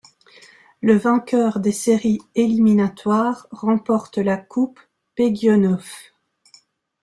[0.81, 4.79] Le vainqueur des séries éliminatoires remporte la Coupe
[5.13, 5.87] Peguionov.